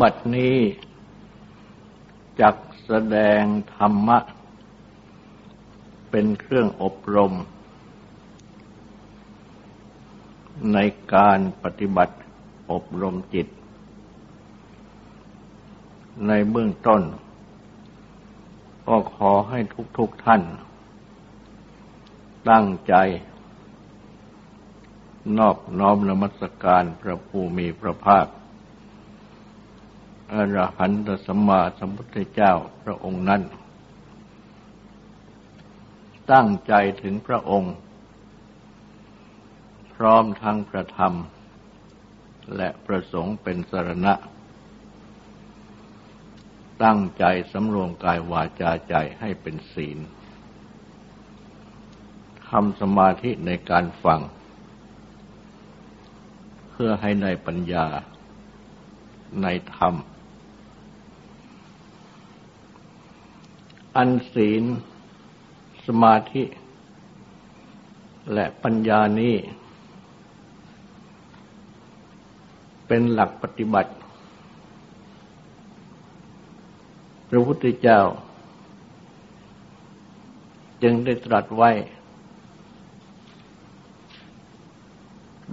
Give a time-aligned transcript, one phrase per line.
[0.00, 0.56] บัดนี้
[2.40, 3.42] จักแสดง
[3.76, 4.18] ธรรมะ
[6.10, 7.32] เป็นเครื่องอบรม
[10.72, 10.78] ใน
[11.14, 12.16] การปฏิบัติ
[12.70, 13.46] อบรมจิต
[16.26, 17.02] ในเบื้องต้น
[18.86, 19.58] ก็ขอให้
[19.98, 20.42] ทุกๆทท่าน
[22.50, 22.94] ตั้งใจ
[25.38, 28.26] นอบน้อมนมัสการพระภูมิพระภาค
[30.32, 32.52] อรหันตสัมมาสัมพุทธเจ้า
[32.82, 33.42] พระองค์นั้น
[36.32, 37.74] ตั้งใจถึงพระองค์
[39.94, 41.14] พร้อมทั้งประธรรม
[42.56, 44.14] และประสงค์เป็นสรณะ
[46.84, 49.98] ตั้งใจสำรวมกายวาจาใจให้เป็นศีล
[52.48, 54.20] ทำสมาธิในการฟัง
[56.70, 57.86] เพื่อให้ในปัญญา
[59.42, 59.94] ในธรรม
[63.96, 64.64] อันศีล
[65.86, 66.44] สมาธิ
[68.32, 69.34] และปัญญานี้
[72.86, 73.92] เป็นหลักปฏิบัติ
[77.28, 78.00] พระพุทธเจ้า
[80.82, 81.70] จึงได้ตรัสไว้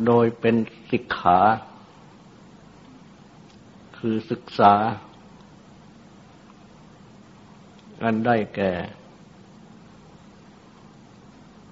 [0.05, 0.55] โดยเป็น
[0.91, 1.39] สิกขา
[3.97, 4.73] คือศึกษา
[8.03, 8.73] อันได้แก่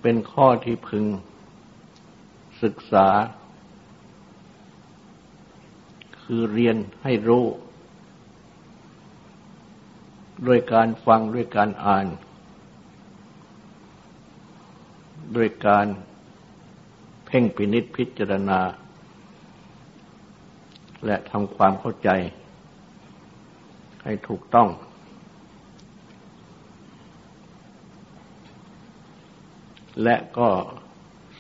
[0.01, 1.05] เป็นข้อที่พึง
[2.63, 3.07] ศึกษา
[6.21, 7.45] คือเรียนให้รู้
[10.47, 12.07] ด้วยการฟังด้วยการอ่าน
[15.35, 15.87] ด้วยการ
[17.25, 18.61] เพ่งพินิษพิจารณา
[21.05, 22.09] และทำความเข้าใจ
[24.03, 24.69] ให้ถูกต้อง
[30.03, 30.50] และก็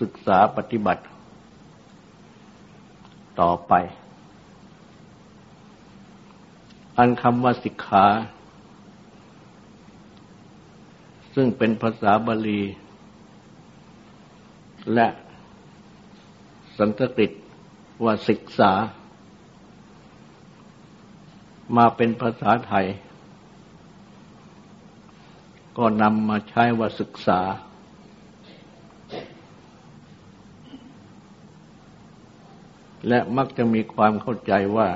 [0.01, 1.03] ศึกษาปฏิบัติ
[3.39, 3.73] ต่อไป
[6.97, 8.05] อันคำว่าสิกขา
[11.35, 12.61] ซึ่งเป็นภาษาบาลี
[14.93, 15.07] และ
[16.77, 17.31] สันสกฤต
[18.03, 18.71] ว่าศึกษา
[21.77, 22.87] มาเป็นภาษาไทย
[25.77, 27.39] ก็นำมาใช้ว่าศึกษา
[33.07, 34.89] และมักจะมีความเข้าใจว่า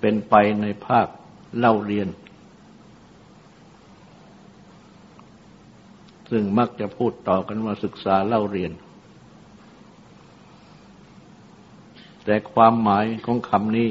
[0.00, 1.06] เป็นไปในภาค
[1.58, 2.08] เล่าเรียน
[6.30, 8.72] ซึ่งมักจะพูดต่อกันว่าศึกษาเล่าเรียน
[12.24, 13.90] แต่ความหมายของคำนี้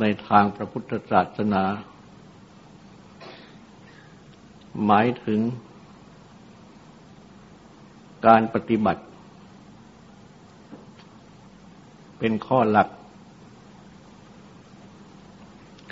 [0.00, 1.64] ในทางพระพุทธศาสนา
[4.86, 5.40] หมายถึง
[8.26, 9.02] การปฏิบัติ
[12.18, 12.88] เป็นข้อหลัก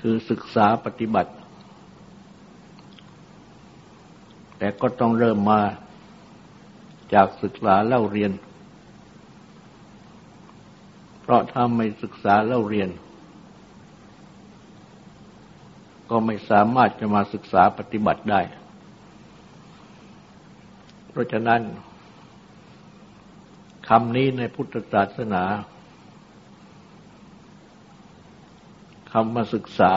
[0.01, 1.33] คือศึกษาปฏิบัติ
[4.59, 5.61] แต่ก็ต้องเริ่มมา
[7.15, 8.33] จากศึกษาเล่าเรียน
[11.21, 12.89] เพราะถ้าไม่ศึกษาเล่าเรียน
[16.11, 18.41] ก็ไม่สามารถจะมาศึกษาปฏิบัติได้
[21.11, 21.61] เพราะฉะนั้น
[23.89, 25.45] คำนี้ในพุทธศาสนา
[29.13, 29.93] คำมาศึกษา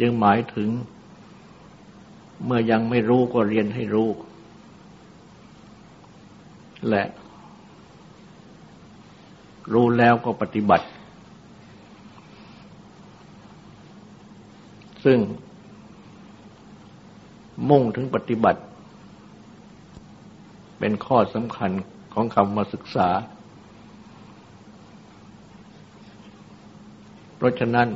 [0.00, 0.68] จึงหมายถึง
[2.44, 4.08] เมื่อยังไม่รู้ก็เรียนให้รู้
[6.88, 7.04] และ
[9.72, 10.86] รู้แล้วก็ปฏิบัติ
[15.04, 15.18] ซึ่ง
[17.68, 18.60] มุ่งถึงปฏิบัติ
[20.78, 21.70] เป็นข้อสำคัญ
[22.12, 23.08] ของคำว่าศึกษา
[27.36, 27.88] เพราะฉะนั้น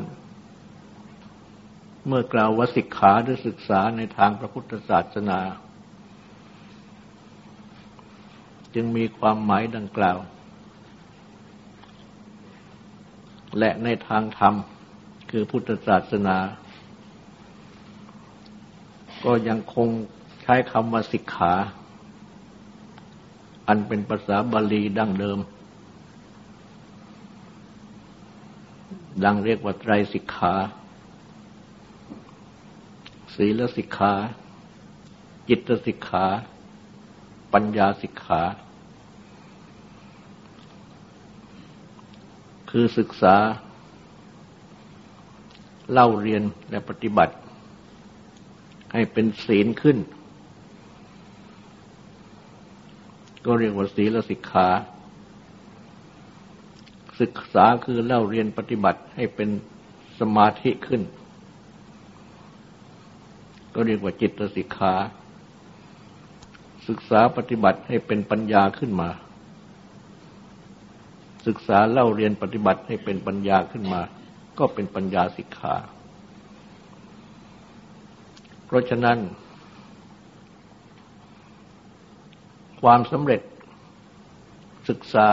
[2.06, 5.40] เมื่อกล่าวว่าศิกขาหรือศึกษาในทางพระพุทธศาสนา
[8.74, 10.18] จึงมีความหมายดังกล่าว
[13.58, 14.54] และในทางธรรม
[15.30, 16.36] คือพุทธศาสนา
[19.24, 19.88] ก็ยังคง
[20.42, 21.52] ใช้คำว่าศิกขา
[23.68, 25.38] อันเป็นภาษาบาลีดั้งเดิม
[29.24, 30.54] ดังเรียกว่าไตรสิกขา
[33.34, 34.12] ศีลสิกขา
[35.48, 36.26] จิตสิกขา
[37.52, 38.42] ปัญญาสิกขา
[42.70, 43.36] คือศึกษา
[45.92, 47.34] เล่าเรียนและปฏิบัติ
[48.92, 49.96] ให้เป็นศีลขึ้น
[53.46, 54.68] ก็เรียกว่าศีลสิกขา
[57.20, 59.48] ศึกษาคือเล่าเรียนปฏิบัติให้เป็น
[60.20, 61.02] สมาธิขึ้น
[63.74, 64.94] ก็เรียกว่าจิตสิกขา
[66.88, 69.08] ศึกษาปฏิบัติให้เป็นปัญญาขึ้นมา
[71.46, 74.00] ศึกษาเล่าเรียนปฏิบัติให้เป็นปัญญาขึ้นมา
[74.58, 75.74] ก็เป็นปัญญาสิกขา
[78.66, 79.18] เพราะฉะนั้น
[82.82, 83.40] ความสำเร็จ
[84.88, 85.28] ศึกษา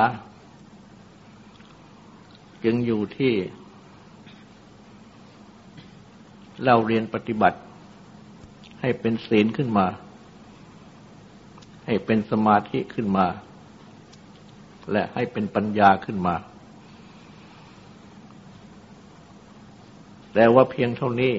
[2.63, 3.34] จึงอยู่ที่
[6.62, 7.60] เล่าเรียนปฏิบัติ
[8.81, 9.88] ให้เป็นศีลขึ้นมา
[11.86, 13.28] ให้เป็นสมาธิขึ้นมา
[14.92, 16.36] และให้เป็นปัญญาขึ้นมา
[20.34, 21.36] แต่ว่าเพียงเท่านี้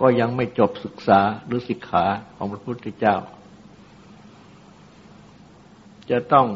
[0.00, 2.04] ก็ยังไม่จบศึกษาหรือศิกขา
[2.36, 3.16] ของพระพุทธเจ้า
[6.10, 6.46] จะต้อง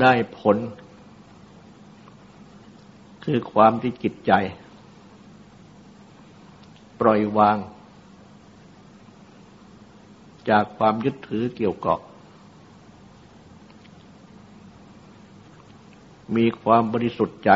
[0.00, 0.56] ได้ผล
[3.24, 4.32] คือความที่จิตใจ
[7.00, 7.56] ปล่อยวาง
[10.48, 12.00] จากความยึดถือเกี่ยวเกาะ
[16.36, 17.50] มีความบริสุทธิ์ใจ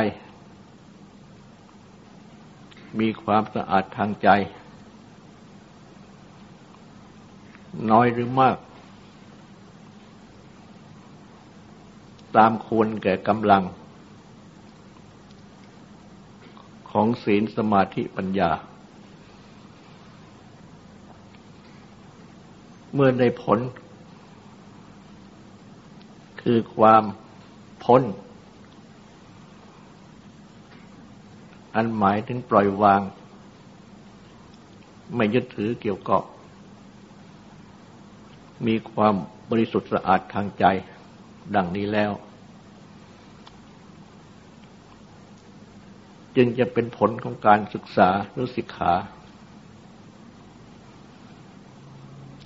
[3.01, 4.29] มีความสะอาดทางใจ
[7.91, 8.57] น้อยหรือมาก
[12.37, 13.65] ตามควรแก่กำลัง
[16.91, 18.51] ของศีลสมาธิปัญญา
[22.95, 23.59] เมื่อได้ผล
[26.43, 27.05] คือความ
[27.85, 28.03] พ้น
[31.75, 33.01] อันหมายถึงปล่อยวาง
[35.17, 36.23] ไม่ยึดถือเกี่ยวกับ
[38.67, 39.15] มีความ
[39.51, 40.65] บริสุทธิ์สะอาดทางใจ
[41.57, 42.13] ดังนี้แล้ว
[46.37, 48.93] จึงจะเป็นผลของการศึกษาหรือศิกขา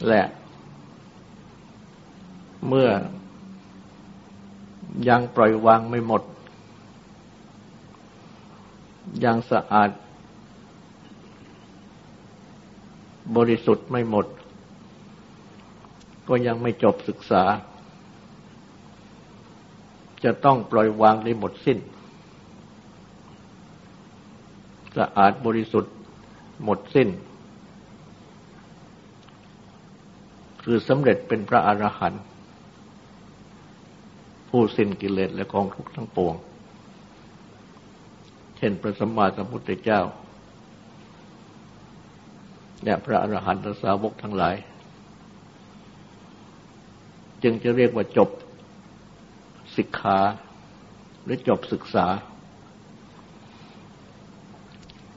[0.08, 0.22] และ
[2.68, 2.88] เมื่อ
[5.08, 6.22] ยังปล่อยวางไม่หมด
[9.24, 9.90] ยังสะอาด
[13.36, 14.26] บริสุทธิ์ไม่หมด
[16.28, 17.44] ก็ยังไม่จบศึกษา
[20.24, 21.78] จะต้องปล่อยวางได้หมดสิ้น
[24.96, 25.94] สะอาดบริสุทธิ์
[26.64, 27.08] หมดสิ้น
[30.62, 32.22] คือสำเร็จเป็นพระอรหันต์
[34.50, 36.34] ผู้สิ้นกิเลสและกองทุกข์ทั้งปวง
[38.56, 40.00] เช่นพระสัมมาสัมพุทธเจ้า
[42.84, 44.54] และพระอรหันตสาวกทั้งหลาย
[47.44, 48.30] จึงจะเรียกว่าจบ
[49.76, 50.18] ศิกขา
[51.24, 52.06] หรือจบศึกษา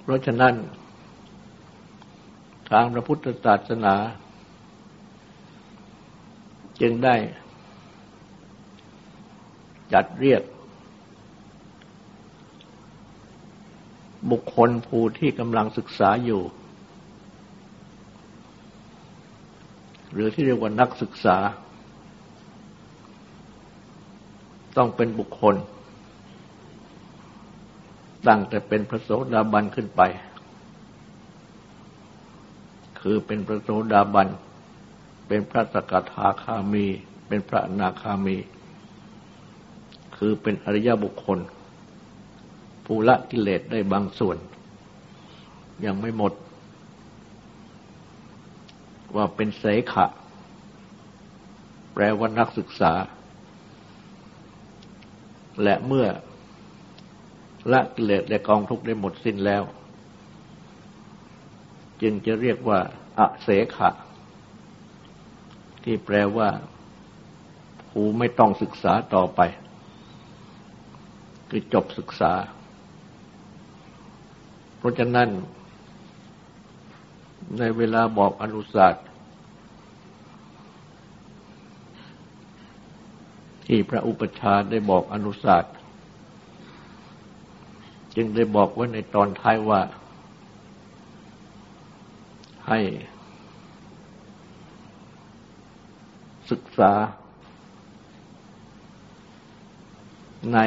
[0.02, 0.54] เพราะฉะนั้น
[2.70, 3.96] ทางพระพุทธศาสนา
[6.82, 7.16] จึงได้
[9.94, 10.42] จัดเรียก
[14.32, 16.42] บุคคลผู้ที่กำลังศึกษาอยู่
[20.14, 21.38] หรือที่เรียกว่านักศึกษา
[24.78, 25.56] ต้องเป็นบุคคล
[28.28, 30.02] ตั้งแต่เป็นพระโสดาบันขึ้นไป
[33.02, 34.28] คือเป็นพระโสดาบัน
[35.28, 36.86] เป็นพระสกทาคามี
[37.28, 38.38] เป็นพระนาคามี
[40.18, 41.40] คือเป็นอริยบุคคล
[42.86, 44.38] ผู้ละกิเลสได้บางส่วน
[45.86, 46.34] ยังไม่หมด
[49.16, 50.06] ว่าเป็นเสขะ
[51.94, 52.94] แปลว่านักศึกษา
[55.64, 56.08] และเมื่อ
[57.72, 59.64] ละกิเลสและกองทุกข์ได้หมดสิ้นแล้ว
[62.02, 62.80] จึงจะเรียกว่า
[63.20, 63.90] อเสขะ
[65.84, 66.50] ที่แปลว่า
[67.90, 69.42] ผู้ไม่ต้องศึกษาต่อไป
[71.50, 72.34] คือจบศึกษา
[74.78, 75.30] เพราะฉะนั้น
[77.60, 79.06] ในเวลาบอกอนุศาสตร์
[83.68, 85.76] ที่พระอุปชาได้บอกอนุศาสตร์
[88.16, 89.82] จึงได้บอกไว้ในตอนท้ายว่า
[92.68, 92.80] ให้
[96.52, 96.92] ศึกษา
[100.54, 100.60] ใน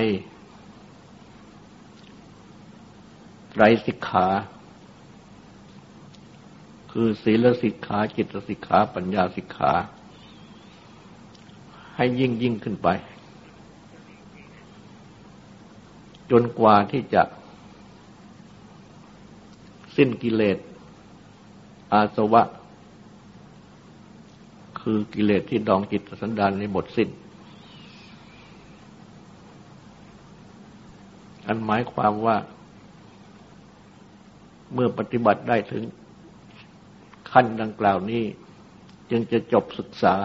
[3.50, 4.26] ไตรสิกขา
[6.92, 9.72] คือศีลสิกขา จิตสิกขา ปัญญาสิกขา
[12.02, 12.88] ให้ยิ่งยิ่งขึ้นไป
[16.30, 17.22] จนกว่าที่จะ
[19.96, 20.58] สิ้นกิเลส
[21.92, 22.42] อาสวะ
[24.80, 27.08] คือกิเลสที่ดองจิตสันดานในหมดสิ้น
[31.46, 32.36] อันหมายความว่า
[34.74, 35.82] เมื่อปฏิบัติได้ถึง
[37.30, 38.22] ขั้นดังกล่าวนี้
[39.10, 40.16] จึงจะจบศึกษา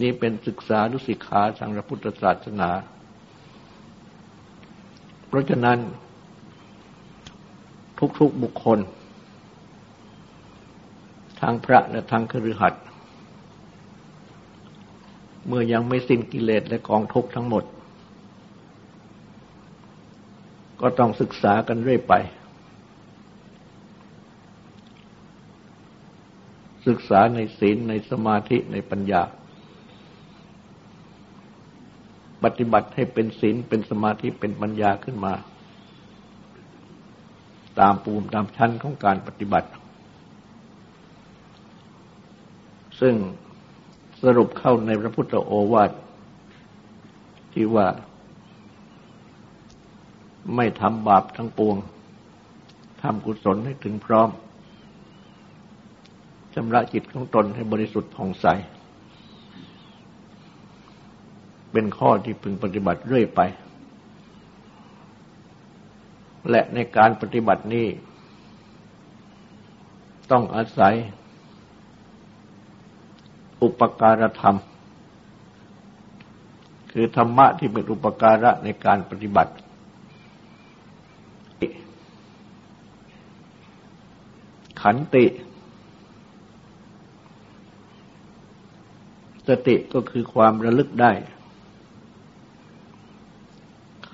[0.00, 2.70] นี่เป็นศึกษาดุสิกขาทางพระพุทธศาสนา
[5.26, 5.78] เพราะฉะนั้น
[8.18, 8.78] ทุกๆบุคคล
[11.40, 12.84] ทางพระและทางคฤหัสถ์
[15.46, 17.64] เมื่อยังไม่สิ้นกิเลสและกองทุกข์ทั้งหมด
[20.80, 22.14] ก็ต้องศึกษากันเรื่อยไป
[26.86, 29.22] ศึกษาในศีลในสมาธิในปัญญา
[32.44, 35.34] ปฏิบัติให้เป็นศีลเป็นสมาธิเป็นปัญญาขึ้นมา
[37.80, 39.68] ตามปูมตามชั้นของการปฏิบัติ
[43.00, 43.14] ซึ่ง
[44.22, 45.90] สรุปเข้าในพระพุทธโอวาท
[47.52, 47.86] ที่ว่า
[50.56, 51.76] ไม่ทำบาปทั้งปวง
[53.02, 54.28] ทำกุศลให้ถึงพร้อม
[56.54, 58.46] ชำระจิตของตนให้บริสุทธิ์ผ่องใส
[61.74, 63.40] เป็นข้อที่พึงปฏิบัติเรื่อยไป
[66.50, 67.86] และในการปฏิบัตินี้
[70.30, 70.94] ต้องอาศัย
[73.62, 74.56] อุปการธรรม
[76.92, 79.52] คือธรรมะที่เป็นอุปการะในการปฏิบัติ
[84.82, 85.24] ขันติ
[89.48, 91.12] สติก็คือความระลึกได้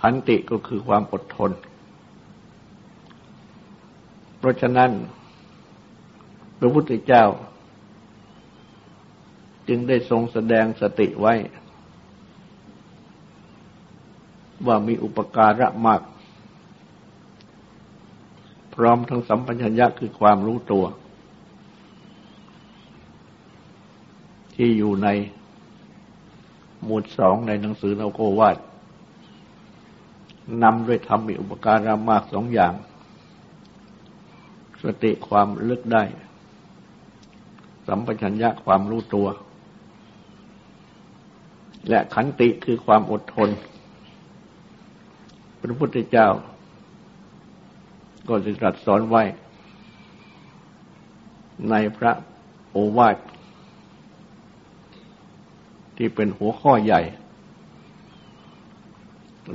[0.00, 1.50] ขันติก็คือความอดทน
[4.38, 4.90] เพราะฉะนั้น
[6.58, 7.24] พระพุทธเจ้า
[9.68, 11.34] จึงได้ทรงแสดงสติไว้
[14.66, 16.02] ว่ามีอุปการะมาก
[18.74, 20.84] พร้อมทั้งสัมปัญญะคือความรู้ตัว
[24.54, 25.08] ที่อยู่ใน
[26.84, 28.56] หมวดสองในหนังสือนโกวาด
[30.62, 32.74] นำด้วยธรรมมีอุปการะมากสองอย่าง
[34.82, 36.04] สติความลึกได้
[37.86, 39.28] สัมปชัญญะความรู้ตัว
[41.88, 43.48] และขันติคือความอดทน
[45.60, 46.28] พระพุทธเจ้า
[48.28, 49.22] ก็จะตรัสสอนไว้
[51.70, 52.12] ในพระ
[52.70, 53.16] โอวาท
[55.96, 57.00] ที่เป็นหัวข้อใหญ่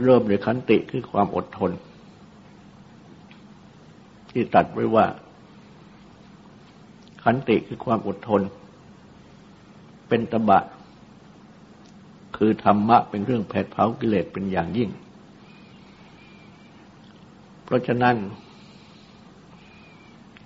[0.04, 1.72] เริ่มด้วยขันติคือความอดทน
[4.30, 5.06] ที่ตัดไว้ว่า
[7.24, 8.42] ขันติคือความอดทน
[10.08, 10.60] เป็นตบะ
[12.38, 14.90] คือธรรมะเป็นเรื่องแผดเผากิเลสเป็นอย่างยิ่ง
[17.64, 18.16] เพราะฉะนั้น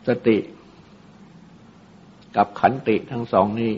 [0.08, 0.38] สติ
[2.36, 3.74] กับขันติทั้งสองนี้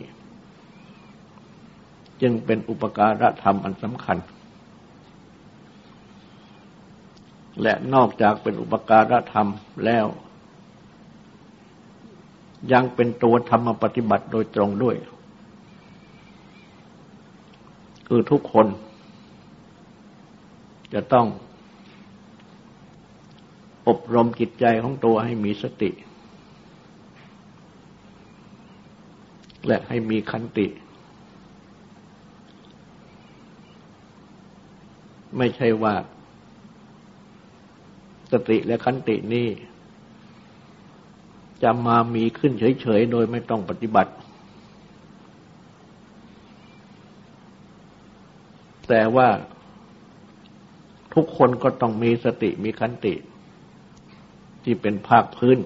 [2.22, 4.18] จึงเป็นอุปการะธรรมอันสำคัญ
[7.62, 9.48] และนอกจากเป็นอุปการะธรรม
[9.86, 10.06] แล้ว
[12.74, 14.96] ยังเป็นตัวธรรมปฏิบัติโดยตรงด้วย
[18.08, 18.68] คือทุกคน
[20.94, 21.28] จะต้อง
[23.88, 25.92] อบรมจิตใจของตัวให้มีสติ
[29.68, 30.68] และให้มีคันติ
[35.38, 35.94] ไม่ใช่ว่า
[38.32, 39.48] สติและขันตินี้
[41.64, 44.12] จะมามีขึ้นเฉยๆ โดยไม่ต้องปฏิบัติ
[48.90, 49.28] แต่ว่า
[51.14, 53.14] ทุกคนก็ต้องมีสติมีขันติ
[54.64, 55.58] ที่เป็นภาคพื้น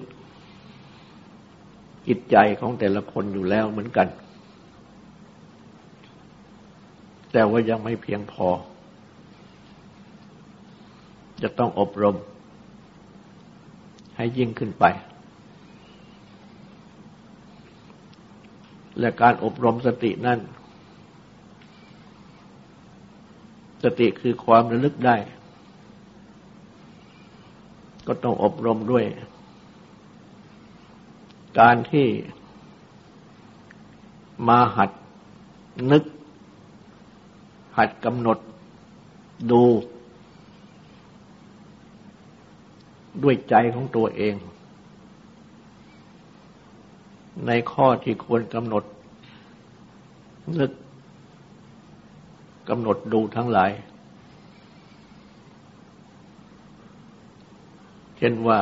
[2.06, 4.08] จิตใจของแต่ละคนอยู่แล้วเหมือนกัน
[7.32, 8.48] แต่ว่ายังไม่เพียงพอ
[11.42, 12.16] จะต้องอบรม
[14.16, 14.84] ให้ยิ่งขึ้นไป
[18.98, 20.38] และการอบรมสตินั่น
[23.82, 25.16] สติคือความระลึกได้
[28.06, 29.04] ก็ต้องอบรมด้วย
[31.60, 32.06] การที่
[34.48, 34.90] มาหัด
[35.90, 36.04] นึก
[37.76, 38.38] หัดกำหนด
[39.50, 39.62] ดู
[43.22, 44.34] ด้วยใจของตัวเอง
[47.46, 48.84] ในข้อที่ควรกำหนด
[50.58, 50.72] นึก
[52.68, 53.70] กำหนดดูทั้งหลาย
[58.16, 58.58] เช่นว่า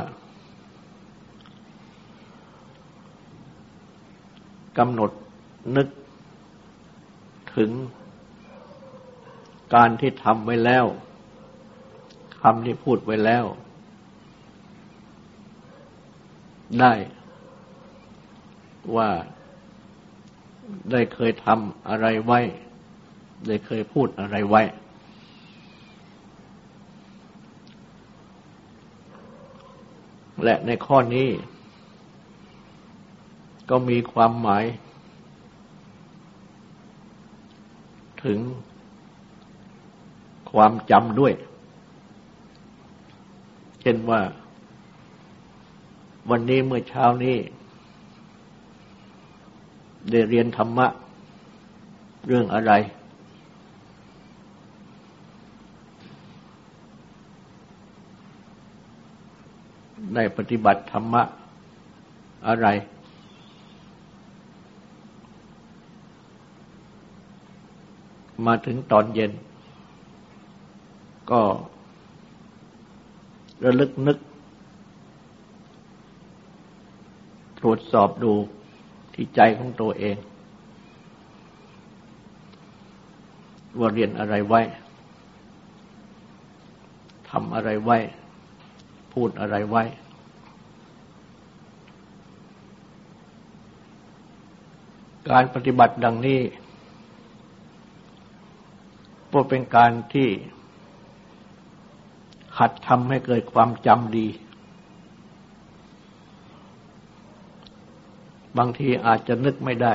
[4.79, 5.11] กำหนด
[5.77, 5.89] นึก
[7.57, 7.71] ถึง
[9.75, 10.85] การที่ทำไว้แล้ว
[12.41, 13.45] คำที่พูดไว้แล้ว
[16.81, 16.93] ได้
[18.97, 19.11] ว่า
[20.91, 22.41] ได้เคยทำอะไรไว้
[23.47, 24.63] ได้เคยพูดอะไรไว้
[30.45, 31.29] และในข้อนี้
[33.71, 34.65] ก็มีความหมาย
[38.25, 38.39] ถึง
[40.53, 41.33] ความจำด้วย
[43.81, 44.21] เช่นว่า
[46.31, 47.37] วันนี้เมื่อเช้านี้
[50.11, 50.87] ได้เรียนธรรมะ
[52.27, 52.73] เรื่องอะไร
[60.15, 61.23] ได้ปฏิบัติธรรมะ
[62.47, 62.67] อะไร
[68.47, 69.33] มาถึงตอนเย็น
[71.31, 71.41] ก็
[73.65, 74.19] ระลึกนึก
[77.65, 78.33] ตรวจสอบดู
[79.15, 80.17] ที่ใจของตัวเอง
[83.79, 84.61] ว่าเรียนอะไรไว้
[87.31, 87.99] ทำอะไรไว้
[89.13, 89.83] พูดอะไรไว้
[95.31, 96.41] การปฏิบัติดังนี้
[99.33, 100.29] ก็เป็นการที่
[102.59, 104.27] หัดทำให้เกิดความจำดี
[108.59, 109.95] บางทีอาจจะนึกไม่ได้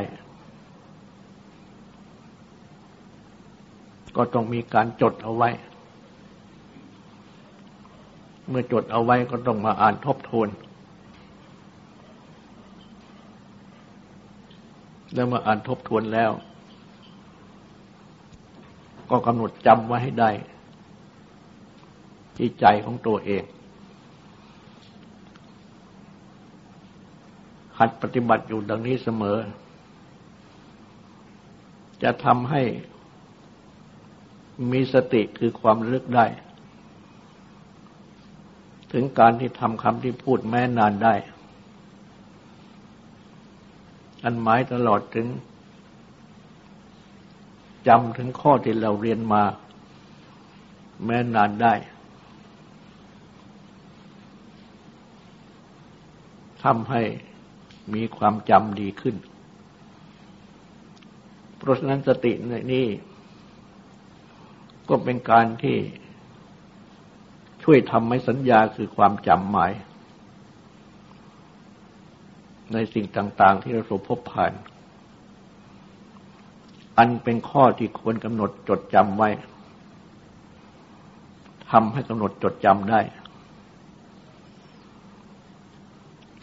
[4.16, 5.50] ก็ต้องมีการจดเอาไว้
[8.50, 10.50] เมื่อจดเอาไว้ก็ต้องมาอ่านทบทวน
[15.14, 16.32] แล้วมาอ่านทบทวนแล้ว
[19.10, 20.32] ก็กำหนดจำไว้ให้ได้
[22.38, 23.44] ที่ใจของตัวเอง
[27.80, 29.38] หัดปฏิบัติอยู่ดังนี้เสมอ
[32.04, 32.62] จะทำให้
[34.72, 36.26] มีสติคือความลึกได้
[38.92, 41.16] ถึงการที่ทำคำที่พูดแม้นานได้
[44.24, 45.28] อันหมายตลอดถึง
[47.88, 49.44] จำถึงข้อที่เราเรียนมา
[51.06, 51.74] แม้นานได้
[56.64, 57.02] ทำให้
[57.96, 59.16] มีความจำดีขึ้น
[61.58, 62.86] เพราะฉะนั้นสติในนี้
[64.90, 65.78] ก็เป็นการที่
[67.64, 69.72] ช่วยทำให้สัญญาคือความจำหมาย
[72.74, 74.54] ในสิ่งต่าง ๆ ที่เราสพบผ่าน
[76.98, 79.30] อันเป็นข้อที่ควรกำหนดจดจำไว้
[81.72, 83.00] ทำให้กำหนดจดจำได้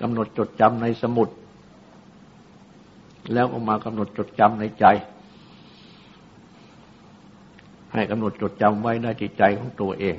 [0.01, 1.29] กำหนดจดจำในสมุด
[3.33, 4.85] แล้วก็มากำหนดจดจำในใจ
[7.93, 10.17] ให้กำหนดจดจำไว้ในจิตใจของตัวเอง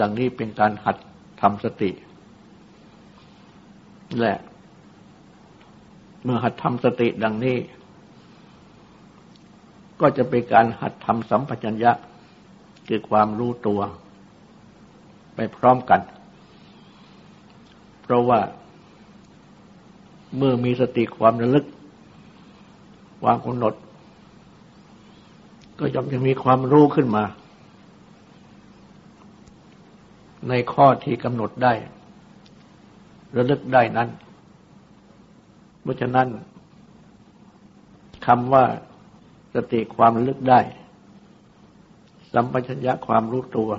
[0.00, 0.96] ดังนี้เป็นการหัด
[1.40, 1.90] ทำสติ
[4.20, 4.34] และ
[6.24, 7.56] เมื่อหัดทำสติดังนี้
[10.00, 11.92] ก็จะเป็นการหัดทำสัมปชัญญะ
[12.88, 13.80] คือความรู้ตัว
[15.34, 16.00] ไปพร้อมกัน
[18.02, 18.40] เพราะว่า
[20.36, 21.66] เมื่อมีสติความระลึก
[23.20, 23.74] ควางกำหนด
[25.78, 27.24] ก็ย่อมจะมีความรู้ขึ้นมา
[30.48, 31.72] ในข้อที่กำหนดได้
[33.36, 34.08] ระลึกได้นั้น
[35.82, 36.28] เพราะฉะนั้น
[38.26, 38.64] คำว่า
[39.54, 40.60] สติความลึกได้
[42.32, 43.70] สัมปชัญญะความรู้ตัว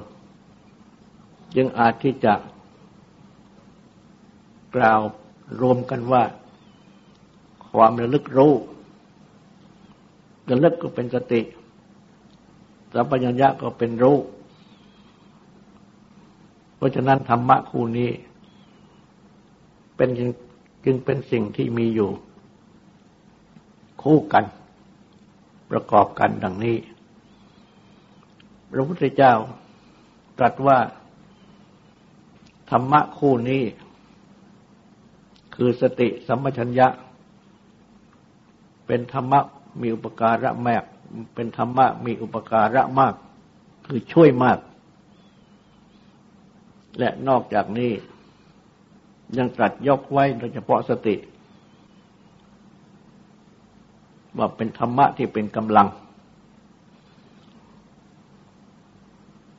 [1.58, 2.34] ยังอาจที่จะ
[4.76, 5.02] กล่าว
[5.62, 6.24] รวมกันว่า
[7.72, 8.54] ความระลึกรู้
[10.50, 11.42] ระลึกก็เป็นสติ
[12.94, 14.18] สัมปชัญญะก็เป็นรู้
[16.76, 18.12] เพราะฉะนั้นธรรมะคู่นี้
[19.96, 20.10] เป็น
[20.86, 22.12] จึงเป็นสิ่งที่มีอยู่
[24.04, 24.46] คู่กัน
[25.72, 26.78] ประกอบกันดังนี้
[28.72, 29.34] พระพุทธเจ้า
[30.38, 30.78] ตรัสว่า
[32.70, 33.62] ธรรมะคู่นี้
[35.56, 36.88] คือสติสัมปชัญญะ
[38.88, 39.39] เป็นธรรมะ
[39.82, 40.84] มีอุปการะแมก
[41.36, 43.13] เป็นธรรมะมีอุปการะมาก
[43.88, 44.60] คือช่วยมาก
[47.00, 47.92] และนอกจากนี้
[49.38, 51.16] ยังตรัสยกไว้โดยเฉพาะสติ
[54.38, 55.88] ว่าเป็นธรรมะที่เป็นกำลัง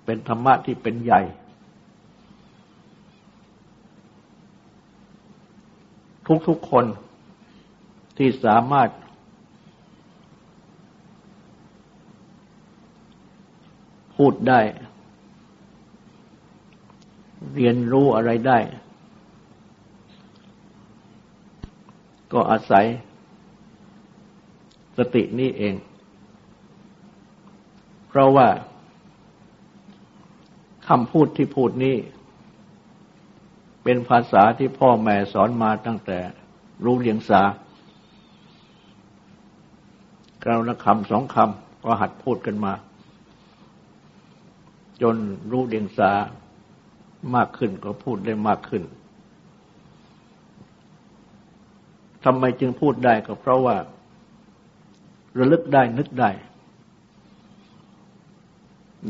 [0.05, 1.21] เป็นธรรมะที่เป็นใหญ่
[6.49, 6.85] ทุกๆคน
[8.17, 8.89] ที่สามารถ
[14.17, 14.61] พูดได้
[17.55, 18.59] เรียนรู้อะไรได้
[22.33, 22.85] ก็อาศัย
[24.99, 25.75] สตินี้เอง
[28.09, 28.49] เพราะว่า
[30.89, 31.97] คำพูดที่พูดนี้
[33.85, 36.19] เป็นภาษาที่พ่อแม่สอนมาตั้งแต่
[36.85, 37.43] รู้เรียงสา
[40.45, 42.73] กล่าวละคำสองคำก็หัดพูดกันมา
[45.03, 45.17] จน
[45.51, 46.11] รู้เดียงสา
[47.35, 48.83] มากขึ้นก็พูดได้มากขึ้น
[52.25, 53.77] ทำไมจึงพูดได้ก็เพราะว่า
[55.39, 56.31] ระลึกได้นึกได้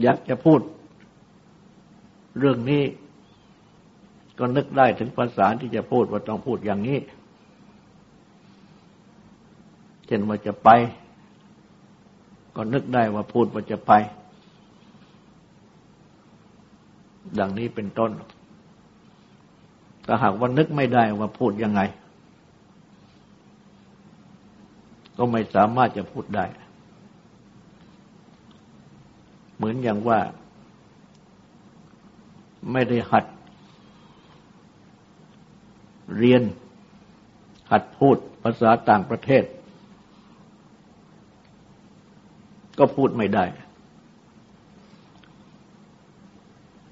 [0.03, 0.61] อยากจะพูด
[2.39, 2.83] เรื่องนี้
[4.39, 6.99] ก็นึกได้ถึงภาษาที่จะพูดว่าต้องพูดอย่างนี้
[10.07, 10.69] เช่นว่าจะไป
[12.57, 13.93] ก็นึกได้ว่าพูดว่าจะไป
[17.39, 18.11] ดังนี้เป็นต้น
[20.05, 21.81] แต่หากว่านึกไม่ได้ว่าพูดยังไง
[25.17, 26.45] ก็ไม่สามารถจะพูดได้
[29.57, 30.19] เหมือนอย่างว่า
[32.73, 33.25] ไม่ได้หัด
[36.19, 36.43] เรียน
[37.71, 39.45] หัดพูดภาษาต่างประเทศ
[42.79, 43.45] ก็พูดไม่ได้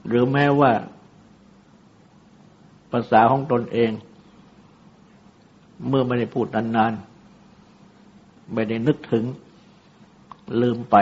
[0.06, 0.72] หรือแม้ว่า
[2.92, 3.90] ภาษาของตนเอง
[5.88, 9.24] เมื่อไม่ได้พูดนานๆ ไม่ได้นึกถึง
[10.62, 10.96] ลืมไป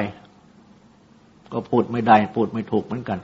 [1.52, 3.18] ก็พูดไม่ได้ พูดไม่ถูกเหมือนกัน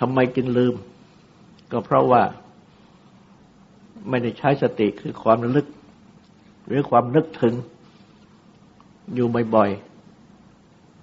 [0.00, 0.74] ทำไมจึงลืม
[1.72, 2.22] ก็เพราะว่า
[4.08, 5.66] ไม่ได้ใช้สติคือความระลึก
[6.66, 7.54] หรือความนึกถึง
[9.14, 9.70] อยู่บ่อย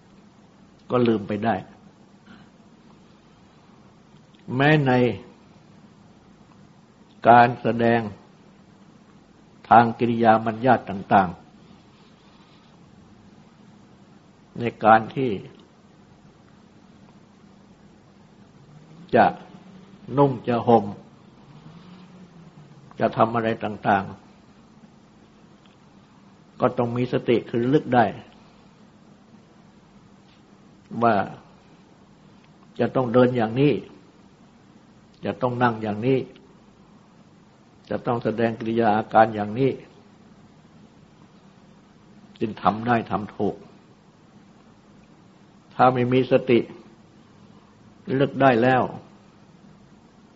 [0.03, 1.55] ๆ ก็ลืมไปได้
[4.55, 4.91] แม้ใน
[7.29, 8.01] การแสดง
[9.69, 11.39] ทางกิริยามัญญาตต่าง ๆ
[14.59, 15.31] ในการที่
[19.15, 19.25] จะ
[20.17, 20.85] นุ่งจะห่ม
[23.05, 28.05] จะทำอะไรต่างๆ ก็ต้องมีสติคือลึกได้
[31.03, 31.15] ว่า
[32.79, 33.73] จะต้องเดินอย่างนี้
[35.25, 36.19] จะต้องนั่งอย่างนี้
[37.89, 39.71] จะต้องแสดงกิริยาอาการอย่างนี้
[42.39, 43.55] จึงทำได้ทำถูก
[45.75, 46.59] ถ้าไม่มีสติ
[48.15, 48.81] เลือกได้แล้ว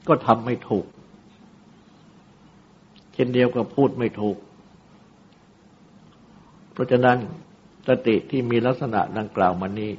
[0.07, 0.85] ก็ทำไม่ถูก
[3.17, 4.37] ช่นเดียวกับพูดไม่ถูก
[6.73, 7.17] เพราะฉะนั้น
[7.87, 9.91] สติที่มีลักษณะดังกล่าวมานี้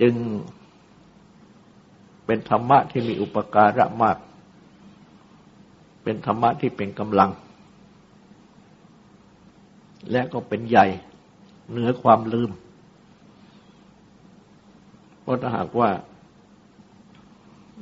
[0.00, 0.14] จึง
[2.26, 4.16] เป็นธรรมะที่มีอุปการะมาก
[6.02, 7.30] เป็นธรรมะที่เป็นกำลัง
[10.10, 10.86] และก็เป็นใหญ่
[11.70, 12.50] เหนือความลืม
[15.22, 15.90] เพราะถ้าหากว่า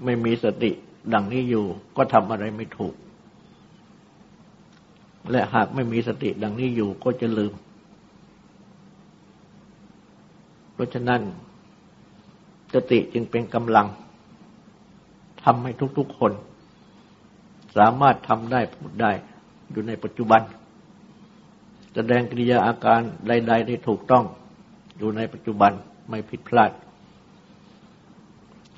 [0.04, 0.70] ไม่มีสติ
[1.12, 1.64] ดังนี้อยู่
[1.96, 2.94] ก็ทำอะไรไม่ถูก
[5.30, 7.52] และหากไม่มีสติดังนี้อยู่ก็จะลืม
[10.72, 11.20] เพราะฉะนั้น
[12.74, 13.86] สติจึงเป็นกำลัง
[15.44, 16.32] ทำให้ทุกๆคน
[17.76, 19.12] สามารถทำได้พูดได้
[19.72, 20.42] อยู่ในปัจจุบัน
[21.94, 24.24] แสดงกิริยาอาการใด ๆ ได้ถูกต้อง
[24.98, 25.72] อยู่ในปัจจุบัน
[26.08, 26.70] ไม่ผิดพลาด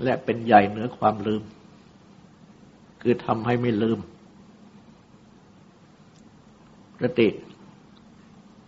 [0.02, 1.42] และเป็นใหญ่เหนือความลืม
[3.02, 3.98] คือทำให้ไม่ลืม
[7.02, 7.28] สติ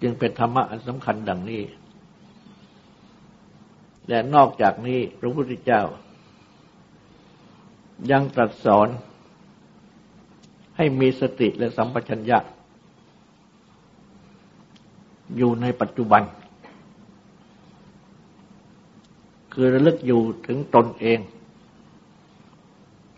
[0.03, 1.63] จึงเป็นธรรมะอันสำคัญดังนี้
[4.09, 5.83] และนอกจากนี้พระพุทธเจ้า
[8.11, 8.89] ยังตรัสสอน
[10.77, 12.39] ให้มีสติและสัมปชัญญะ
[15.37, 16.23] อยู่ในปัจจุบัน
[19.53, 21.19] คือระลึกอยู่ถึงตนเอง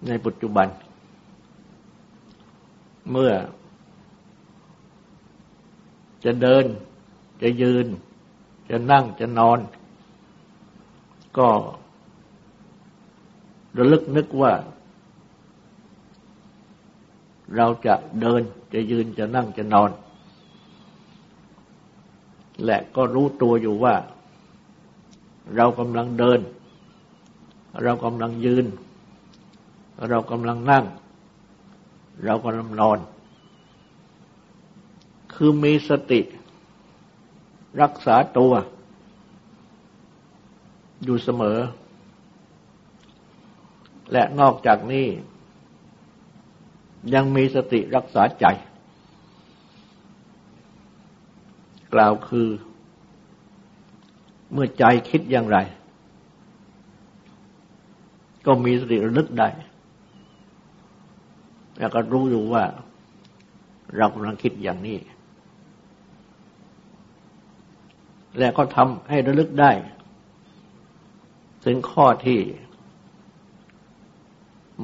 [0.08, 0.66] ในปัจจุบัน
[3.10, 3.32] เมื่อ
[6.24, 6.64] จะเดิน
[7.42, 7.86] จะยืน
[8.68, 9.58] จะนั่งจะนอน
[11.38, 11.48] ก็
[13.76, 14.52] ระลึกนึกว่า
[17.56, 19.90] เราจะเดินจะยืนจะนั่งจะนอน
[22.64, 23.94] และก็รู้ตัวอยู่ว่า
[25.56, 26.40] เรากำลังเดิน
[27.82, 28.66] เรากำลังยืน
[30.08, 30.84] เรากำลังนั่ง
[32.24, 32.98] เรากำลังนอน
[35.42, 36.20] คือมีสติ
[37.82, 38.52] รักษาตัว
[41.04, 41.58] อยู่เสมอ
[44.12, 45.06] และนอกจากนี้
[47.14, 48.46] ยังมีสติรักษาใจ
[51.94, 52.48] กล่าวคือ
[54.52, 55.58] เมื่อใจคิดอย่างไร
[58.46, 59.48] ก็มีสติระลึกได้
[61.78, 62.64] แล้วก็รู้อยู่ว่า
[63.96, 64.98] เรากำลังคิดอย่างนี้
[68.38, 69.72] และก็ทำให้ระลึกได้
[71.64, 72.40] ถึงข้อที่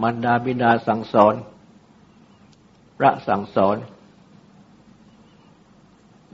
[0.02, 1.34] มันดาบิดาสั่งสอน
[2.98, 3.76] พระสั่งสอน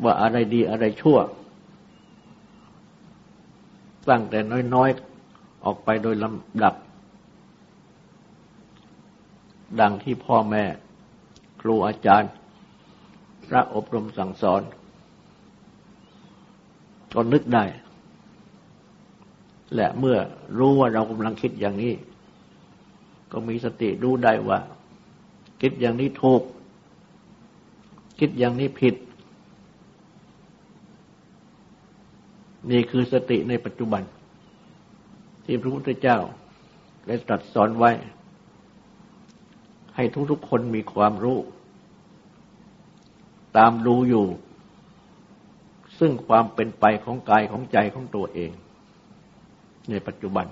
[0.02, 1.18] ว่าอะไรดีอะไรชั่ว
[4.08, 4.38] ตั้งแต่
[4.74, 6.74] น้อยๆ ออกไปโดยลำดับ
[9.80, 10.64] ดังที่พ่อแม่
[11.60, 12.30] ครูอาจารย์
[13.48, 14.62] พระอบรมสั่งสอน
[17.14, 17.64] ก็นึกได้
[19.74, 20.16] และเมื่อ
[20.58, 21.94] รู้ว่าเรากำลังคิดอย่างนี้
[23.32, 24.58] ก็มีสติรู้ได้ว่า
[25.60, 26.42] คิดอย่างนี้ถูก
[28.18, 28.94] คิดอย่างนี้ผิด
[32.70, 34.02] นี่คือสติในปัจจุบัน
[35.44, 36.18] ที่พระพุทธเจ้า
[37.06, 37.90] ได้ตรัสสอนไว้
[39.96, 41.38] ให้ทุกๆคนมีความรู้
[43.56, 44.24] ตามดูอยู่
[46.04, 48.50] ซึ่งความเป็นไปของกายของใจของตัวเอง
[49.90, 50.46] ในปัจจุบัน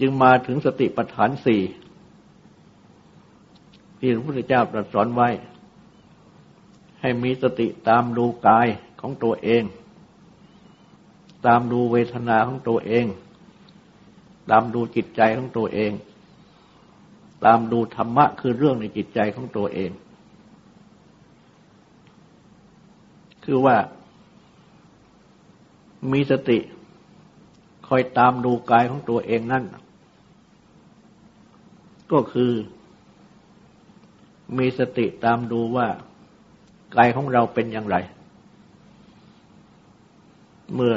[0.00, 1.62] จึงมาถึงสติปัฏฐานสี่
[3.98, 5.28] ที่พระพุทธเจ้าตรัสสอนไว้
[7.00, 8.66] ให้มีสติตามดูกาย
[9.00, 9.62] ของตัวเอง
[11.46, 13.06] ตามดูเวทนาของตัวเอง
[14.50, 15.92] ตามดูจิตใจของตัวเอง
[17.44, 19.90] ตามดูธรรมะคือเรื่องในจิตใจของตัวเอง
[23.50, 23.76] คือว่า
[26.12, 26.58] มีสติ
[27.88, 29.64] คอยตามดูกายของตัวเองนั่น
[32.12, 32.52] ก็คือ
[34.58, 35.86] มีสติตามดูว่า
[36.96, 37.96] กายของเราเป็นอย่างไร
[40.74, 40.96] เมื่อ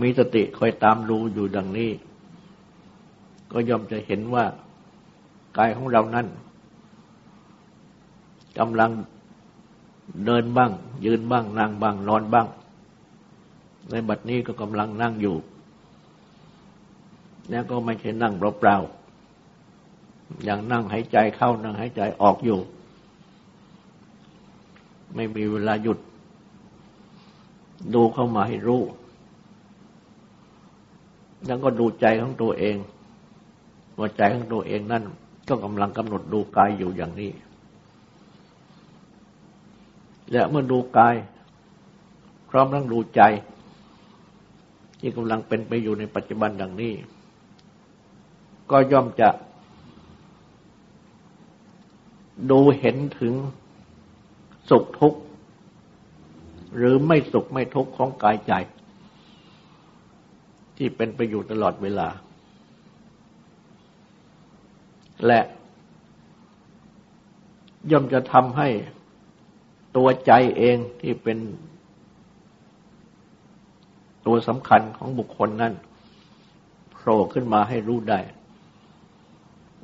[0.00, 1.90] มีสติคอยตามดูอยู่ดังนี้
[3.52, 4.44] ก็ย่อมจะเห็นว่า
[5.58, 6.26] กายของเรานั้น
[8.60, 8.92] กำลัง
[10.26, 10.70] เดินบ้าง
[11.04, 12.46] ยืนบ้างนั่งบ้าง นอนบ้าง
[13.90, 15.36] ในบัดนี้ก็กำลังนั่งอยู่
[17.50, 22.58] แล้วก็ไม่ใช่นั่งเปล่าๆอย่างนั่งหายใจเข้านั่งหายใจออกอยู่
[25.14, 25.98] ไม่มีเวลาหยุด
[27.94, 28.82] ดูเข้ามาให้รู้
[31.46, 32.76] แล้วก็ดูใจของตัวเอง
[33.98, 35.04] ว่าใจของตัวเองนั่น
[35.48, 37.30] ก็กำลังกำหนดดูกายอยู่อย่างนี้
[40.32, 41.14] และเมื่อดูกาย
[42.50, 43.22] พร้อมทั้งดูใจ
[45.00, 46.94] ที่กำลังเป็นไปอยู่ในปัจจุบันดังนี้
[48.70, 49.28] ก็ย่อมจะ
[52.50, 53.34] ดูเห็นถึง
[54.70, 55.20] สุขทุกข์
[56.76, 58.52] หรือไม่สุขไม่ทุกข์ของกายใจ
[60.76, 62.08] ที่เป็นไปอยู่ตลอดเวลา
[65.26, 65.40] และ
[67.90, 68.68] ย่อมจะทำให้
[69.96, 71.38] ตัวใจเองที่เป็น
[74.26, 75.72] ตัวสำคัญของบุคคลนั้น
[76.92, 78.20] โผล่ขึ้นมาให้รู้ได้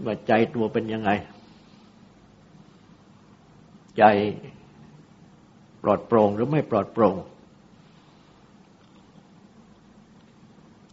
[0.04, 1.10] ว่าใจตัวเป็นยังไง
[3.98, 4.04] ใจ
[5.82, 7.16] ปลอดโปร่งหรือไม่ปลอดโปร่ง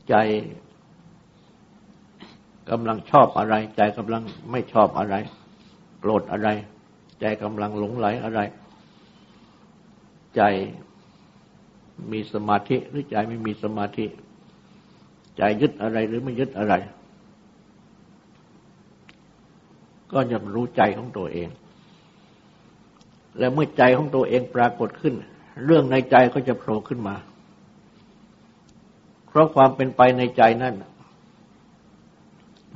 [0.09, 0.15] ใจ
[2.69, 5.15] กำลังชอบอะไร ใจกำลังไม่ชอบอะไร
[5.99, 6.49] โกรธอะไร
[7.21, 8.39] ใจกำลังหลงไหลอะไร
[10.35, 10.41] ใจ
[12.11, 14.05] มีสมาธิหรือใจไม่มีสมาธิ
[15.37, 16.73] ใจยึดอะไรหรือไม่ยึดอะไร
[20.11, 21.49] ก็จะรู้ใจของตัวเอง
[23.37, 25.13] และเมื่อใจของตัวเองปรากฏขึ้น
[25.65, 27.15] เรื่องในใจก็จะโผล่ขึ้นมา
[29.27, 30.75] เพราะความเป็นไปในใจนั่น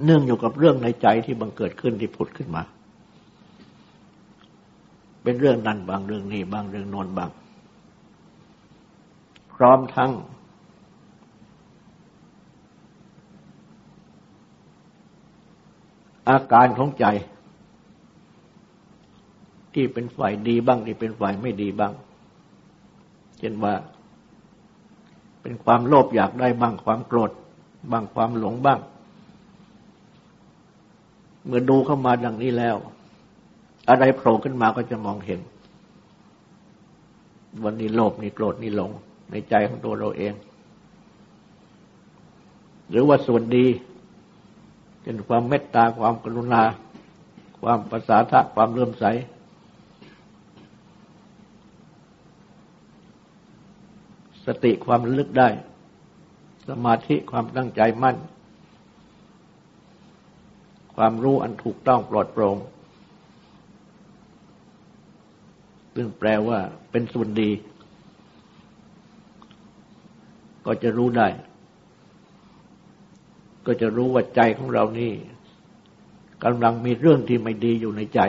[0.06, 2.64] เนื่องอยู่กับเรื่องในใจที่บังเกิดขึ้นที่ผุดขึ้นมา
[5.24, 7.30] เป็นเรื่องนั้นบางเรื่องนี้บางเรื่องโน้นบาง
[9.62, 10.12] พร้อมทั้ง
[16.30, 17.06] อาการของใจ
[19.74, 21.94] ที่เป็นฝ่ายดีบ้างที่เป็นฝ่ายไม่ดีบ้าง
[23.40, 23.74] เช่นว่า
[25.42, 27.32] เป็นความโลภอยากได้บ้างความโกรธ
[27.92, 28.80] บ้างความหลงบ้าง
[31.46, 32.76] เมื่อดูเข้ามาดังนี้แล้ว
[33.90, 35.40] อะไรโผล่ขึ้นมาก็จะมองเห็น
[37.64, 38.92] วันนี้โลภนี่โกรธนี่หลง
[39.30, 40.34] ในใจของตัวเราเอง
[42.90, 43.66] หรือว่าส่วนดี
[45.04, 46.64] เป็นความเมตตาความกรุณา
[47.62, 49.06] ความประสาทะความเลื่อมใส
[54.46, 55.50] สติความลึกได้
[56.68, 58.18] สมาธิความตั้งใจมั่น
[60.96, 62.58] ความรู้อันถูกต้องปลอดโปร่ง
[65.96, 66.60] ซึ่งแปลว่า
[66.92, 67.50] เป็นส่วนดี
[70.66, 71.28] ก็จะรู้ได้
[73.66, 75.14] ก็จะรู้ว่าใจของเรานี่
[76.44, 78.20] กำลังมีเรื่องที่ไม่ดีอยู่ในใจ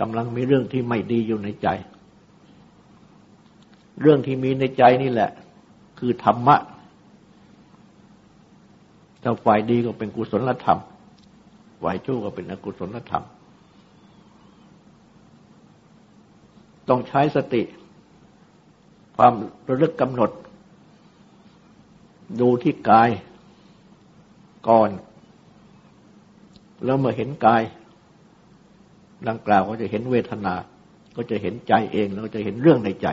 [0.00, 1.68] กำลังมีเรื่องที่ไม่ดีอยู่ในใจ
[4.00, 5.30] เรื่องที่มีในใจนี่แหละ
[5.98, 6.56] คือธรรมะ
[9.22, 10.80] ถ้าฝ่ายดีก็เป็นกุศลธรรม
[11.82, 13.24] ฝ่ายชั่วก็เป็นอกุศลธรรม
[16.88, 17.62] ต้องใช้สติ
[19.20, 19.34] ความ
[19.68, 20.30] ระลึกกำหนด
[22.40, 23.10] ดูที่กาย
[24.68, 24.90] ก่อน
[26.84, 27.62] แล้วเมื่อเห็นกาย
[29.28, 30.54] ดังกล่าวก็จะเห็นเวทนา
[31.16, 33.06] ก็จะเห็นใจเอง แล้วก็จะเห็นเรื่องในใจ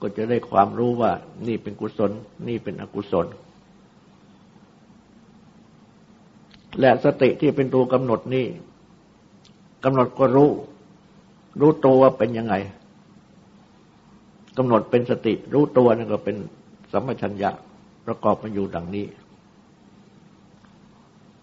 [0.00, 1.12] ก็จะได้ความรู้ว่า
[1.46, 2.10] นี่เป็นกุศล
[2.48, 3.26] นี่เป็นอกุศล
[6.80, 8.46] และสติที่เป็นตัวกำหนดนี่
[9.84, 10.50] กำหนดก็รู้
[11.60, 12.54] รู้ตัวว่าเป็นยังไง
[14.58, 16.36] กำหนดเป็นสติรู้ตัวนั่นก็เป็น
[16.92, 17.50] สัมปชัญญะ
[18.06, 19.06] ประกอบมาอยู่ดังนี้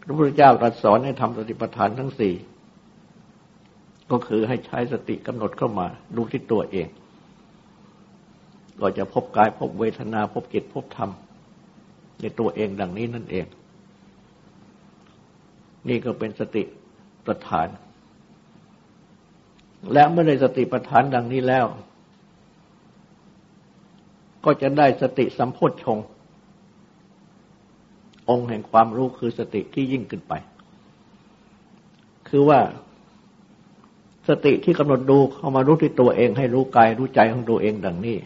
[0.03, 2.33] พระพุทธเจ้าตรัสสอนให้ทำสติปัฏฐานทั้งสี่
[4.11, 6.87] ก็คือให้ใช้สติกำหนดเข้ามาดูที่ตัวเอง
[8.81, 11.09] ก็จะพบกายพบเวทนาพบจิตพบธรรม
[12.21, 13.45] ในตัวเองดังนี้นั่นเอง
[15.87, 16.63] นี่ก็เป็นสติ
[17.25, 17.67] ปัฏฐาน
[19.93, 21.65] และเมื่อได้สติปัฏฐานดังนี้แล้ว
[24.45, 25.99] ก็จะได้สติสัมโพชฌง
[28.29, 30.33] องค์แห่งความรู้คือสติที่ยิ่งขึ้นไป
[32.29, 32.59] คือว่า
[34.27, 38.17] สติที่กำหนดดูเข้ามารู้ที่ตัวเองให้รู้กายรู้ใจของตัวเองดังนี้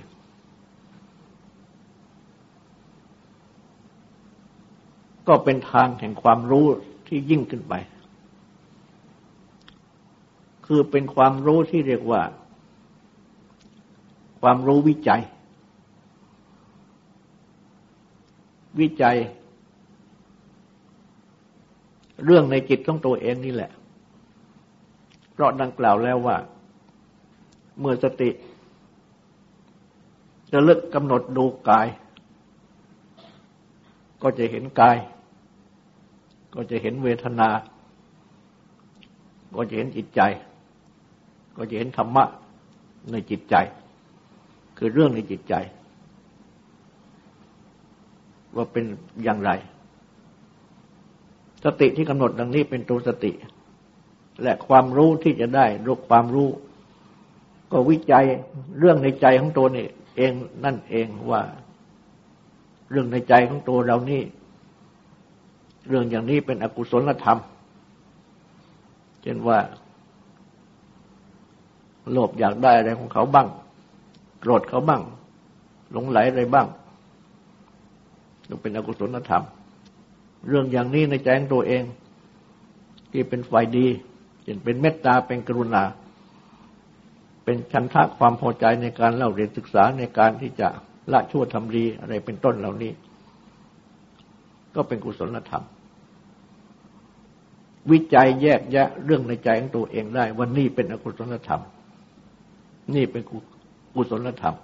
[5.27, 6.65] ก็เป็นทางแห่งความรู้
[7.07, 7.73] ที่ยิ่งขึ้นไป
[10.65, 12.21] คือเป็นความรู้ที่เรียกว่า
[14.41, 15.21] ความรู้วิจัย
[18.79, 19.17] วิจัย
[22.25, 23.71] เรื่องในจิตของตัวเองนี่แหละ
[25.31, 26.37] เพราะดังกล่าวแล้วว่า
[27.79, 28.29] เมื่อสติ
[30.51, 31.87] จะเลิกกำหนดดูกาย
[34.21, 34.97] ก็จะเห็นกาย
[36.53, 37.49] ก็จะเห็นเวทนา
[39.55, 40.21] ก็จะเห็นจิตใจ
[41.55, 42.25] ก็จะเห็นธรรมะ
[43.11, 43.55] ในจิตใจ
[44.77, 45.53] คือเรื่องในจิตใจ
[48.55, 48.85] ว่าเป็น
[49.23, 49.51] อย่างไร
[51.63, 53.31] สติที่กำหนดดังนี้เป็นตัวสติ
[54.41, 56.49] และความรู้ที่จะได้รู้ความรู้
[57.71, 58.25] ก็วิจัย
[58.79, 59.85] เรื่องในใจของตัวนี่
[60.17, 60.33] เอง
[60.65, 61.41] นั่นเองว่า
[62.91, 64.21] เรื่องในใจของตัวเรานี่
[65.87, 67.39] เรื่องอย่างนี้เป็นอกุศลธรรม
[69.21, 69.59] เช่นว่า
[72.11, 73.47] โลภอยากได้อะไรของเขาบ้าง
[74.39, 75.01] โกรธเขาบ้าง
[75.91, 76.67] หลงไหลอะไรบ้าง
[78.61, 79.43] เป็นอกุศลธรรม
[80.47, 81.83] เรื่องอย่างนี้ในใจของตัวเอง
[83.11, 83.87] ที่เป็นฝ่ายดี
[84.43, 85.83] เช่นเป็นเมตตาเป็นกรุณา
[87.43, 90.67] เป็นชันทะความพอใจในการเล่าเรียนศึกษาในการที่จะ
[91.11, 92.91] ละชั่วทำดีอะไรเป็นต้นเหล่านี้
[94.75, 95.63] ก็เป็นกุศลธรรม
[97.91, 101.61] วิจัยแยกแยะเรื่องในใจของตัวเองได้ว่านี่เป็นอกุศลธรรม
[102.95, 103.21] นี่เป็น
[103.95, 104.55] กุศลธรรม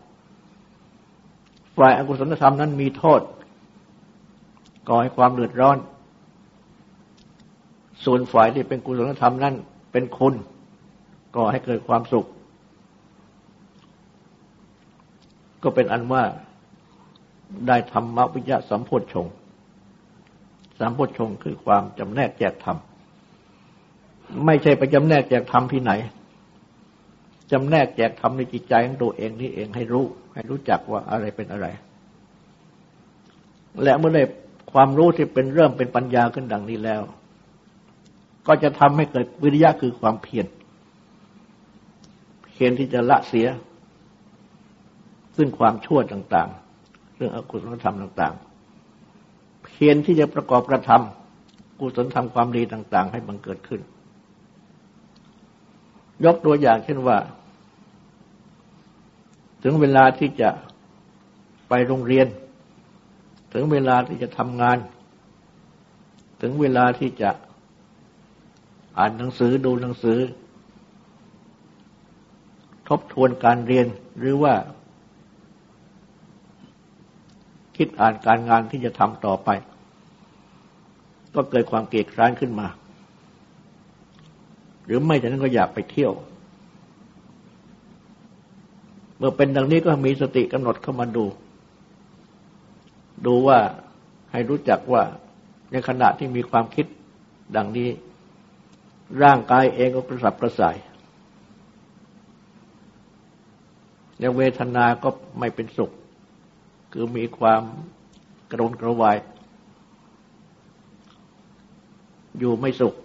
[1.78, 3.22] ฝ่ายอกุศลธรรมนั้นมีโทษ
[4.90, 5.78] ก่อให้ความเดือดร้อน
[8.06, 9.56] ส่วนฝ่ายที่เป็นกุศลธรรมนั้น
[9.92, 10.34] เป็นคุณ
[11.36, 12.26] ก่อให้เกิดความสุข
[15.64, 16.24] ก็เป็นอันว่า
[17.68, 19.28] ได้ธรรมวิยะสัมโพชง
[20.80, 22.78] สัมโพชงคือความจำแนกแจกธรรม
[24.46, 25.92] ไม่ใช่ไปจำแนกแจกธรรมที่ไหน
[27.52, 31.68] จำแนกแจกธรรมในจิตใจของตัวเองนี่เองให้รู้ ให้รู้จักว่าอะไรเป็นอะไร
[33.84, 34.24] และเมื่อได้
[34.72, 37.02] ความรู้ที่เป็นเริ่มเป็นปัญญาขึ้นดังนี้แล้ว
[38.48, 40.48] ก็จะทำให้เกิดวิริยะคือความเพียร
[42.46, 43.48] เพียรที่จะละเสีย
[45.36, 48.34] ซึ่งความชั่วต่างๆ เรื่องอกุศลธรรมต่าง
[49.00, 53.82] ๆ เพียรที่จะประกอบกระทำกุศลธรรมความดีต่าง ๆ ให้บังเกิดขึ้น
[56.26, 57.18] ยกตัวอย่างเช่นว่า
[59.64, 60.50] ถึงเวลาที่จะ
[61.70, 62.28] ไปโรงเรียน
[63.54, 64.78] ถึงเวลาที่จะทำงาน
[66.42, 67.30] ถึงเวลาที่จะ
[68.98, 70.20] อ่านหนังสือดูหนังสือ
[72.88, 73.88] ทบทวนการเรียน
[74.20, 74.54] หรือว่า
[77.76, 79.50] คิดอ่านการงานที่จะทำต่อไป
[81.36, 82.68] ก็เกิดความเกลียดคร้านขึ้นมา
[84.86, 86.14] หรือไม่จากนั้นก็อยากไปเที่ยว
[89.18, 91.26] เมื่อเป็นดังนี้ก็มีสติกำหนดเข้ามาดู
[93.26, 93.60] ดูว่า
[94.32, 95.04] ให้รู้จักว่า
[95.72, 96.86] ในขณะที่มีความคิด
[97.56, 97.90] ดังนี้
[99.24, 100.76] ร่างกายเองก็กระสับกระส่าย
[104.20, 105.10] ในเวทนา ก็
[105.40, 105.92] ไม่เป็นสุข
[106.92, 107.62] คือมีความ
[108.52, 109.18] กระวนกระวาย
[112.40, 112.96] อยู่ไม่สุข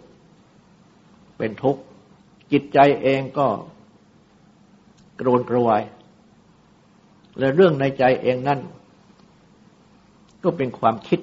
[1.38, 1.82] เป็นทุกข์
[2.52, 3.46] จิตใจเองก็
[5.20, 5.82] กระวนกระวาย
[7.38, 8.60] และเรื่องในใจเองนั่น
[10.44, 11.20] ก็เป็นความคิด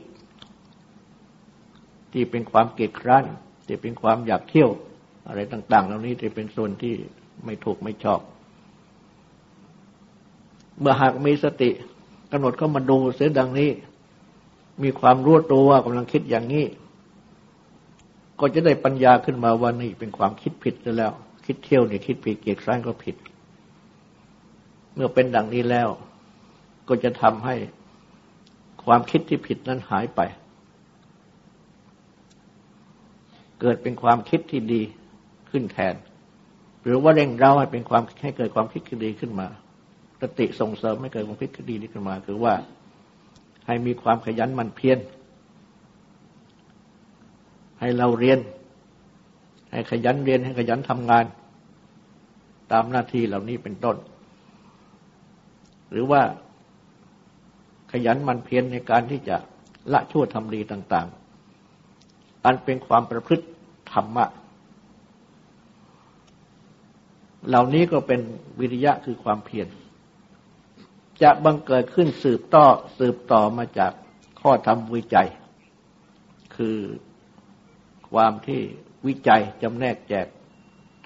[2.12, 3.26] ที่เป็นความเกลียดคร้าน
[3.68, 4.70] ที่เป็นความอยากเที่ยว
[5.28, 6.96] อะไรต่าง ๆ เหล่านี้ที่เป็นส่วนที่
[7.46, 8.20] ไม่ถูกไม่ชอบ
[10.80, 11.70] เมื่อหากมีสติ
[12.32, 13.72] กำหนดเข้ามาดูเสียดังนี้
[14.84, 16.66] มีความรู้ตัวว่ากำลังคิดอย่างนี้
[18.40, 21.14] ก็จะได้ปัญญาขึ้นมาว่านี่เป็นความคิดผิดแล้ว
[21.46, 23.16] คิดเที่ยวเนี่ยคิดผิดเกียรติร้านก็ผิด
[24.96, 25.90] เมื่อเป็นดังนี้แล้ว
[26.88, 27.56] ก็จะทำให้
[28.86, 30.22] ความคิดที่ผิดนั้นหายไป
[33.62, 34.82] เกิดเป็นความคิดที่ดี
[35.50, 35.96] ขึ้นแทน
[36.84, 39.48] หรือว่าเร่งเราให้เป็นความให้เกิดความคิดที่ดีขึ้นมา
[40.22, 42.54] สติส่งเสริมให้เกิดความคิดที่ดีขึ้นมา คือว่า
[43.68, 45.00] ให้มีความขยันมันเพียร
[47.80, 48.40] ให้เราเรียน
[49.72, 51.26] ให้ขยันเรียนให้ขยันทำงาน
[52.72, 53.98] ตามหน้าที่เหล่านี้เป็นต้น
[55.92, 56.22] หรือว่า
[57.92, 59.38] ขยันมันเพียรในการที่จะ
[59.94, 61.08] ละชั่วทำดีต่าง
[61.76, 63.46] ๆ อันเป็นความประพฤติ
[63.94, 64.26] ธรรมะ
[67.48, 68.22] เหล่านี้ก็เป็น
[68.60, 69.68] วิริยะคือความเพียร
[71.22, 72.66] จะบังเกิดขึ้นสืบต่อ
[73.00, 73.92] สืบต่อมาจาก
[74.42, 75.30] ข้อธรรมวิจัย
[76.56, 76.78] คือ
[78.12, 78.62] ความที่
[79.08, 80.28] วิจัยจำแนกแจก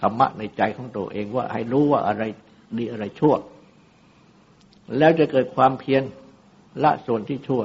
[0.01, 2.23] ธรรมะในใจของตัวเองว่าให้รู้ว่าอะไร
[2.77, 3.35] ดีอะไรชั่ว
[4.97, 6.03] แล้วจะเกิดความเพียร
[6.83, 7.61] ละส่วนที่ชั่ว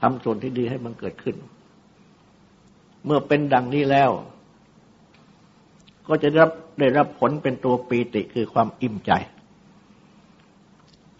[0.00, 1.36] ทำส่วนที่ดีให้มันเกิดขึ้น
[3.04, 4.10] เมื่อเป็นดังนี้แล้ว
[6.08, 9.12] ก็จะได้รับได้รับผลเป็นตัวปีติคือความอิ่มใจ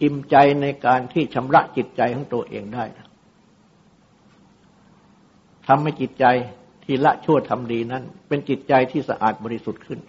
[0.01, 2.85] อิ่มใจในการที่ชำระจิตใจของตัวเองได้
[5.67, 6.25] ทำให้จิตใจ
[6.83, 9.99] ที่ละชั่วทำดีนั้น เป็นจิตใจที่สะอาดบริสุทธิ์ขึ้น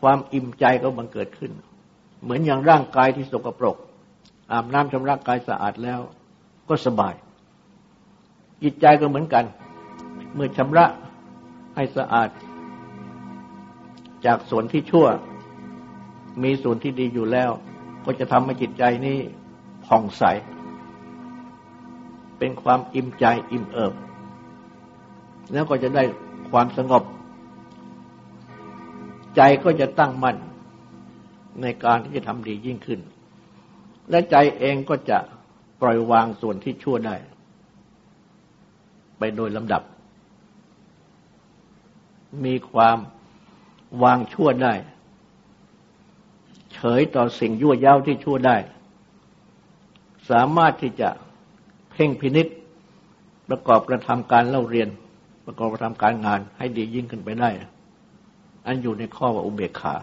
[0.00, 1.52] ความอิ่มใจก็บังเกิดขึ้น
[2.22, 3.76] เหมือนอย่างร่างกายที่สกปรก
[4.52, 6.00] อาบน้ำชำระกายสะอาดแล้ว
[6.68, 7.14] ก็สบาย
[8.62, 9.44] จิตใจก็เหมือนกัน
[10.34, 10.86] เมื่อชำระ
[11.74, 12.30] ให้สะอาด
[14.26, 15.06] จากส่วนที่ชั่ว
[16.42, 17.50] มีส่วนที่ดีอยู่แล้ว
[18.04, 19.18] ก็จะทำให้จิตใจนี้
[19.86, 20.22] ผ่องใส
[22.38, 23.94] เป็นความอิ่มใจอิ่มเอิบ
[25.52, 26.04] แล้วก็จะได้
[26.50, 27.02] ความสงบ
[29.36, 30.36] ใจก็จะตั้งมั่น
[31.60, 33.00] ในการที่จะทำดียิ่งขึ้น
[34.10, 35.18] และใจเองก็จะ
[35.80, 37.16] ปล่อยวางส่วนที่ชั่วได้
[39.18, 39.82] ไปโดยลำดับ
[42.44, 42.98] มีความ
[44.02, 44.74] วางชั่วได้
[46.74, 48.56] เฉยต่อสิ่งยั่วย้าที่ชั่วได้
[50.30, 51.08] สามารถที่จะ
[51.90, 52.46] เพ่งพินิษ
[53.48, 54.88] ประกอบกระทำการเล่าเรียน
[55.46, 57.50] ประกอบกระทำการงานให้ดียิ่งขึ้นไปได้
[58.66, 59.94] อันอยู่ในข้อว่าอุเบกขา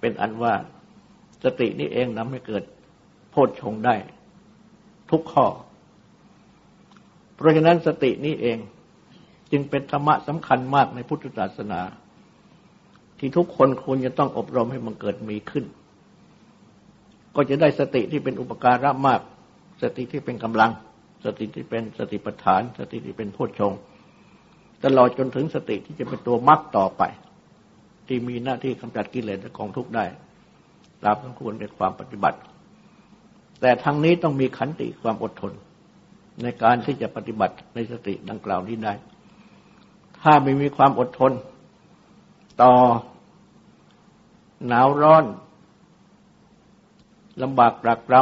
[0.00, 0.54] เป็นอันว่า
[1.44, 2.62] สตินี้เองนำให้เกิด
[3.30, 3.94] โพชฌงได้
[5.10, 5.46] ทุกข้อ
[7.34, 8.58] เพราะฉะนั้นสตินี้เอง
[9.52, 11.80] จึงเป็นธรรมะสำคัญมากในพุทธศาสนา
[13.18, 15.64] ที่ทุกคนควรจะต้องอบรมให้มันเกิดมีขึ้น
[17.34, 19.20] ก็จะได้สติที่เป็นอุปการะมาก
[19.82, 20.70] สติที่เป็นกำลัง
[21.24, 23.72] สติที่เป็นสติปัฏฐาน สติที่เป็นโพชฌง
[24.84, 27.02] ตลอดจนถึงสติที่จะเป็นตัวมรรคต่อไป
[28.08, 30.04] ที่มีหน้าที่กำจัดกิเลสและกองทุกข์ได้
[31.04, 32.38] ตามสมควรในความปฏิบัติ
[33.60, 35.52] แต่ทั้งนี้ต้องมีขันติความอดทน
[36.42, 38.94] ในการที่จะปฏิบัติในสติดังกล่าวนี้ได้
[40.20, 41.32] ถ้าไม่มีความอดทน
[42.62, 42.72] ต่อ
[44.68, 45.24] หนาวร้อน
[47.42, 48.14] ลำบากปรากร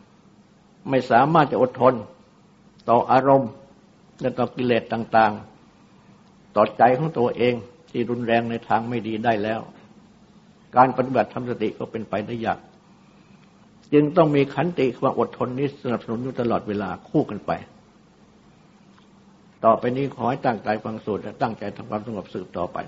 [0.00, 1.94] ำไม่สามารถจะอดทน
[2.88, 3.50] ต่ออารมณ์
[4.20, 5.32] และต่อกิเลสต่าง
[5.94, 7.54] ๆ ต่อใจของตัวเอง
[7.92, 9.60] ที่รุนแรงในทางไม่ดีได้แล้ว
[10.76, 12.58] การปฏิบัติทำสติก็เป็นไปได้ยาก
[13.92, 17.52] จึงต้องมีขันติความอดทนนี้สนับสนุนอยู่ตลอดเวลาคู่กันไป
[19.64, 22.78] ต่อไปนี้ขอให้ตั้งใจฟังสูตรและตั้งใจทำความสงบสืบต่อไป